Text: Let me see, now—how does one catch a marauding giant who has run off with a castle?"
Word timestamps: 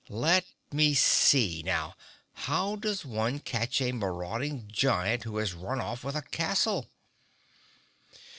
Let 0.09 0.45
me 0.71 0.95
see, 0.95 1.61
now—how 1.63 2.77
does 2.77 3.05
one 3.05 3.39
catch 3.39 3.79
a 3.81 3.91
marauding 3.91 4.67
giant 4.67 5.25
who 5.25 5.37
has 5.37 5.53
run 5.53 5.79
off 5.79 6.03
with 6.03 6.15
a 6.15 6.23
castle?" 6.23 6.89